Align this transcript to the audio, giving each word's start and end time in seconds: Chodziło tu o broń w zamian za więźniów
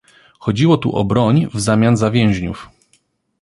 Chodziło 0.39 0.77
tu 0.77 0.95
o 0.95 1.03
broń 1.05 1.47
w 1.53 1.59
zamian 1.59 1.97
za 1.97 2.11
więźniów 2.11 2.69